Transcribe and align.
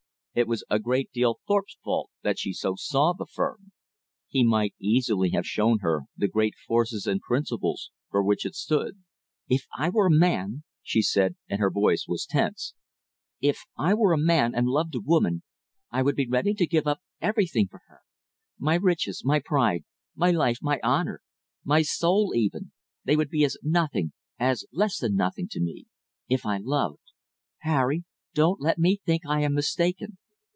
It 0.33 0.47
was 0.47 0.63
a 0.69 0.79
great 0.79 1.11
deal 1.11 1.39
Thorpe's 1.45 1.77
fault 1.83 2.09
that 2.23 2.39
she 2.39 2.53
so 2.53 2.75
saw 2.77 3.11
the 3.11 3.25
firm. 3.25 3.73
He 4.29 4.45
might 4.45 4.73
easily 4.79 5.31
have 5.31 5.45
shown 5.45 5.79
her 5.79 6.03
the 6.15 6.29
great 6.29 6.53
forces 6.65 7.05
and 7.05 7.19
principles 7.19 7.91
for 8.09 8.23
which 8.23 8.45
it 8.45 8.55
stood. 8.55 9.03
"If 9.49 9.65
I 9.77 9.89
were 9.89 10.05
a 10.05 10.09
man," 10.17 10.63
she 10.81 11.01
said, 11.01 11.35
and 11.49 11.59
her 11.59 11.69
voice 11.69 12.05
was 12.07 12.25
tense, 12.25 12.73
"if 13.41 13.65
I 13.77 13.93
were 13.93 14.13
a 14.13 14.17
man 14.17 14.55
and 14.55 14.67
loved 14.67 14.95
a 14.95 15.01
woman, 15.01 15.43
I 15.91 16.01
would 16.01 16.15
be 16.15 16.29
ready 16.29 16.53
to 16.53 16.65
give 16.65 16.87
up 16.87 17.01
everything 17.19 17.67
for 17.67 17.81
her. 17.89 17.99
My 18.57 18.75
riches, 18.75 19.23
my 19.25 19.41
pride, 19.43 19.83
my 20.15 20.31
life, 20.31 20.59
my 20.61 20.79
honor, 20.81 21.21
my 21.65 21.81
soul 21.81 22.31
even, 22.37 22.71
they 23.03 23.17
would 23.17 23.29
be 23.29 23.43
as 23.43 23.57
nothing, 23.61 24.13
as 24.39 24.63
less 24.71 24.97
than 24.97 25.15
nothing 25.17 25.49
to 25.51 25.59
me, 25.59 25.87
if 26.29 26.45
I 26.45 26.55
loved. 26.57 26.99
Harry, 27.63 28.05
don't 28.33 28.61
let 28.61 28.77
me 28.77 28.97
think 29.05 29.23
I 29.25 29.41
am 29.41 29.53
mistaken. 29.53 30.17